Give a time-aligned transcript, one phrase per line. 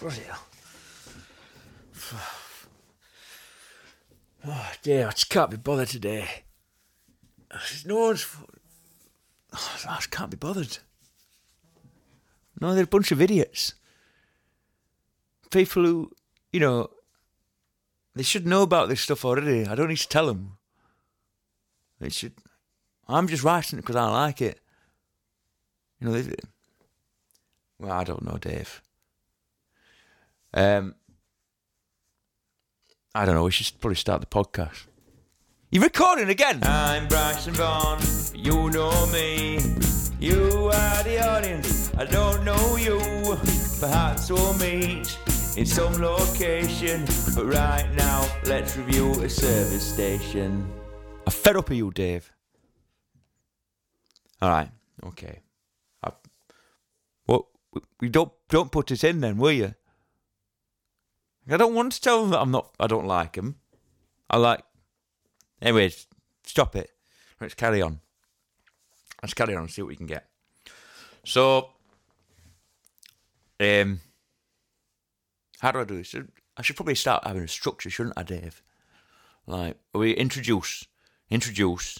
[0.00, 0.38] Bloody hell.
[4.42, 6.26] Oh dear, I just can't be bothered today.
[7.84, 8.26] No one's.
[9.52, 10.78] Oh, I just can't be bothered.
[12.58, 13.74] No, they're a bunch of idiots.
[15.50, 16.12] People who,
[16.54, 16.88] you know,
[18.14, 19.66] they should know about this stuff already.
[19.66, 20.56] I don't need to tell them.
[22.00, 22.32] They should.
[23.08, 24.58] I'm just writing it because I like it.
[26.00, 26.34] You know, they,
[27.78, 28.80] well, I don't know, Dave.
[30.52, 30.94] Um,
[33.14, 33.44] I don't know.
[33.44, 34.86] We should probably start the podcast.
[35.70, 36.60] You're recording again.
[36.64, 38.00] I'm Bryson Vaughan,
[38.34, 39.60] you know me.
[40.18, 42.98] You are the audience, I don't know you.
[43.78, 45.16] Perhaps we'll meet
[45.56, 47.04] in some location.
[47.34, 50.68] But right now, let's review a service station.
[51.26, 52.32] I'm fed up of you, Dave.
[54.42, 54.70] All right.
[55.04, 55.40] Okay.
[56.02, 56.10] I,
[57.26, 57.48] well,
[58.00, 59.74] we don't don't put it in then, will you?
[61.50, 62.70] I don't want to tell them that I'm not.
[62.78, 63.56] I don't like them.
[64.28, 64.62] I like.
[65.60, 66.06] Anyways,
[66.44, 66.90] stop it.
[67.40, 68.00] Let's carry on.
[69.22, 70.26] Let's carry on and see what we can get.
[71.24, 71.70] So,
[73.58, 74.00] um,
[75.60, 76.14] how do I do this?
[76.56, 78.62] I should probably start having a structure, shouldn't I, Dave?
[79.46, 80.86] Like we introduce,
[81.30, 81.98] introduce,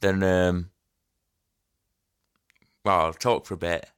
[0.00, 0.70] then um,
[2.84, 3.90] well, I'll talk for a bit,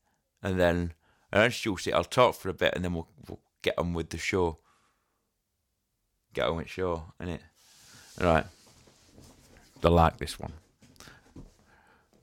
[0.42, 0.92] and then
[1.33, 1.95] I'll introduce it.
[1.95, 4.59] I'll talk for a bit, and then we'll, we'll get on with the show.
[6.33, 7.41] Get on with innit?
[8.20, 8.47] All right.
[9.83, 10.53] I like this one.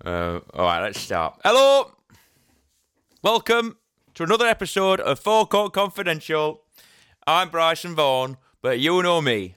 [0.04, 1.42] Uh, all right, let's start.
[1.44, 1.92] Hello,
[3.22, 3.76] welcome
[4.14, 6.62] to another episode of Forecourt Confidential.
[7.26, 9.56] I'm Bryson Vaughan, but you know me.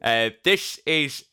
[0.00, 1.26] Uh, this is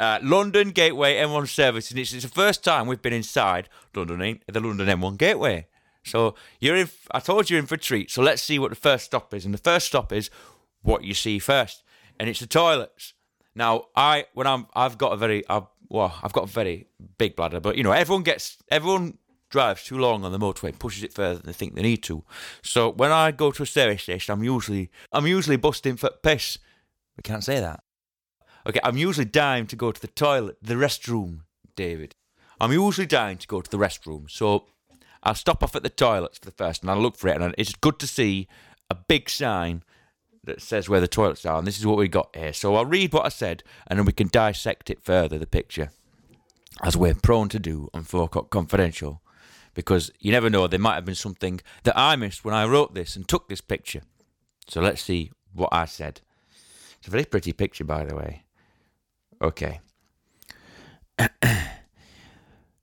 [0.00, 4.40] uh, London Gateway M1 service, and it's, it's the first time we've been inside London,
[4.48, 5.68] the London M1 Gateway.
[6.02, 6.88] So you're in.
[7.12, 8.10] I told you in for a treat.
[8.10, 10.30] So let's see what the first stop is, and the first stop is
[10.82, 11.84] what you see first,
[12.22, 13.14] and it's the toilets.
[13.56, 16.86] Now, I when I'm I've got a very I've, well I've got a very
[17.18, 19.18] big bladder, but you know everyone gets everyone
[19.50, 22.22] drives too long on the motorway, pushes it further than they think they need to.
[22.62, 26.58] So when I go to a service station, I'm usually I'm usually busting for piss.
[27.16, 27.82] We can't say that.
[28.68, 31.40] Okay, I'm usually dying to go to the toilet, the restroom,
[31.74, 32.14] David.
[32.60, 34.66] I'm usually dying to go to the restroom, so
[35.24, 37.52] I'll stop off at the toilets for the first, and I'll look for it, and
[37.58, 38.46] it's good to see
[38.88, 39.82] a big sign
[40.44, 42.52] that says where the toilets are, and this is what we got here.
[42.52, 45.90] So I'll read what I said, and then we can dissect it further, the picture,
[46.82, 49.22] as we're prone to do on Forecourt Confidential,
[49.74, 52.94] because you never know, there might have been something that I missed when I wrote
[52.94, 54.02] this and took this picture.
[54.68, 56.20] So let's see what I said.
[56.98, 58.44] It's a very pretty picture, by the way.
[59.40, 59.80] Okay.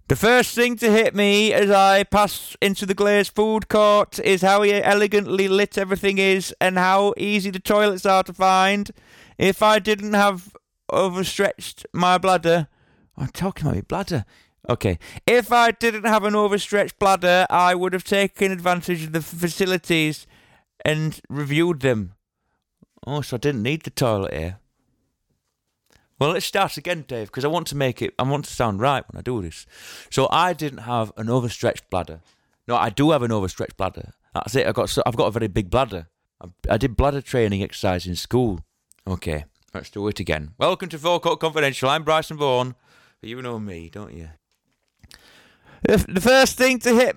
[0.09, 4.42] The first thing to hit me as I pass into the glazed food court is
[4.42, 8.90] how elegantly lit everything is and how easy the toilets are to find.
[9.38, 10.56] If I didn't have
[10.92, 12.69] overstretched my bladder,
[13.18, 14.25] I'm talking about my bladder.
[14.68, 14.98] Okay.
[15.28, 20.25] If I didn't have an overstretched bladder, I would have taken advantage of the facilities
[20.84, 22.16] and reviewed them.
[23.06, 24.58] Oh, so I didn't need the toilet here.
[26.19, 28.81] Well, let's start again, Dave, because I want to make it, I want to sound
[28.81, 29.66] right when I do this.
[30.09, 32.19] So I didn't have an overstretched bladder.
[32.68, 34.12] No, I do have an overstretched bladder.
[34.34, 34.68] That's it.
[34.68, 36.07] I got, I've got a very big bladder.
[36.69, 38.59] I, did bladder training exercise in school.
[39.07, 40.52] Okay, let's do it again.
[40.57, 41.90] Welcome to Forecourt Confidential.
[41.90, 42.75] I'm Bryson Vaughan.
[43.22, 44.30] You know me, don't you?
[45.84, 47.16] The, first thing to hit.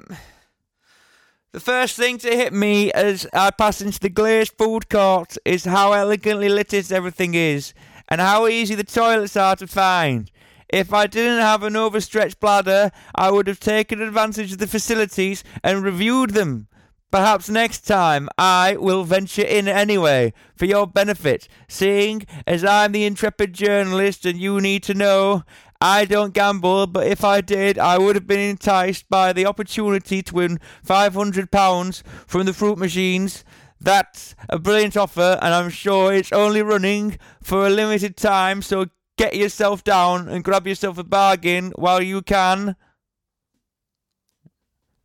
[1.50, 5.64] The first thing to hit me as I pass into the glazed food court is
[5.64, 7.74] how elegantly lit everything is
[8.12, 10.30] and how easy the toilets are to find.
[10.68, 15.42] If I didn't have an overstretched bladder, I would have taken advantage of the facilities
[15.64, 16.68] and reviewed them.
[17.10, 23.06] Perhaps next time I will venture in anyway, for your benefit, seeing as I'm the
[23.06, 25.44] intrepid journalist and you need to know.
[25.80, 30.22] I don't gamble, but if I did, I would have been enticed by the opportunity
[30.22, 33.42] to win £500 from the fruit machines.
[33.82, 38.87] That's a brilliant offer, and I'm sure it's only running for a limited time, so
[39.17, 42.76] get yourself down and grab yourself a bargain while you can.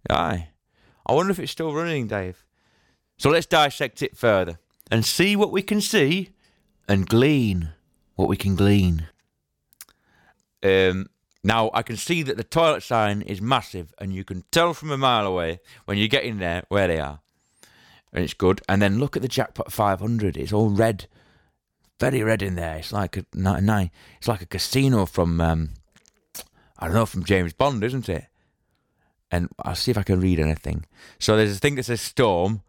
[0.08, 0.50] Aye.
[1.08, 2.46] I wonder if it's still running, Dave.
[3.18, 4.60] So let's dissect it further
[4.92, 6.30] and see what we can see
[6.88, 7.70] and glean
[8.16, 9.08] what we can glean.
[10.62, 11.08] Um,
[11.44, 14.92] now, I can see that the toilet sign is massive, and you can tell from
[14.92, 17.22] a mile away when you get in there where they are
[18.18, 18.62] and it's good.
[18.68, 20.38] And then look at the jackpot 500.
[20.38, 21.06] It's all red,
[22.00, 22.78] very red in there.
[22.78, 23.92] It's like a nine.
[24.18, 25.76] It's like a casino from um,
[26.80, 28.26] I don't know from James Bond, isn't it?
[29.30, 30.88] And I'll see if I can read anything.
[31.20, 32.64] So there's a thing that says storm,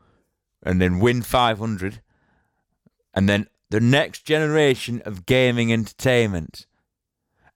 [0.63, 2.03] and then win 500.
[3.15, 6.67] And then the next generation of gaming entertainment.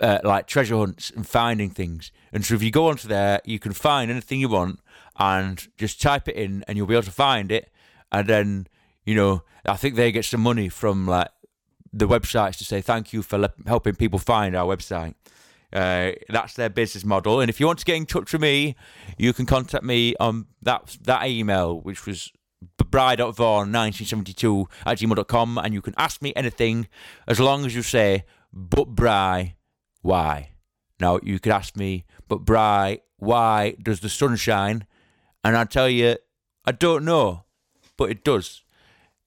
[0.00, 2.12] uh, like treasure hunts and finding things.
[2.32, 4.80] And so if you go onto there, you can find anything you want
[5.18, 7.70] and just type it in, and you'll be able to find it.
[8.10, 8.66] And then
[9.04, 11.28] you know, I think they get some money from like
[11.92, 15.14] the websites to say thank you for le- helping people find our website.
[15.72, 17.40] Uh, that's their business model.
[17.40, 18.76] And if you want to get in touch with me,
[19.16, 22.30] you can contact me on that that email, which was
[22.76, 25.58] bry.vaughan1972 at gmail.com.
[25.58, 26.88] And you can ask me anything
[27.26, 29.56] as long as you say, but Bry,
[30.02, 30.50] why?
[31.00, 34.86] Now, you could ask me, but Bry, why does the sun shine?
[35.42, 36.16] And I'll tell you,
[36.64, 37.44] I don't know,
[37.96, 38.62] but it does.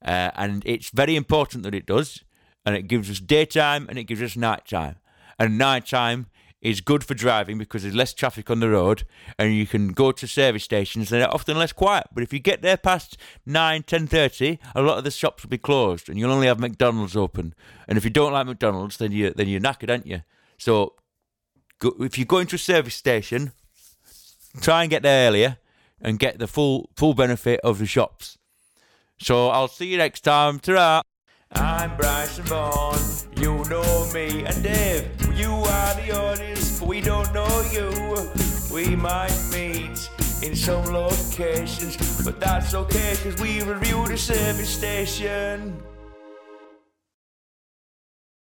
[0.03, 2.23] Uh, and it's very important that it does
[2.65, 4.97] and it gives us daytime and it gives us nighttime.
[5.37, 6.27] And nighttime
[6.61, 9.03] is good for driving because there's less traffic on the road
[9.37, 12.07] and you can go to service stations and they're often less quiet.
[12.13, 15.57] But if you get there past 9, 10.30, a lot of the shops will be
[15.57, 17.53] closed and you'll only have McDonald's open.
[17.87, 20.23] And if you don't like McDonald's, then, you, then you're knackered, aren't you?
[20.57, 20.93] So
[21.79, 23.51] go, if you go into a service station,
[24.61, 25.57] try and get there earlier
[26.01, 28.37] and get the full full benefit of the shops.
[29.19, 30.59] So I'll see you next time.
[30.59, 31.01] ta
[31.51, 32.99] I'm Bryson Vaughan,
[33.37, 37.91] you know me, and Dave, you are the audience, we don't know you.
[38.73, 40.09] We might meet
[40.41, 45.81] in some locations, but that's okay, cause we review the service station.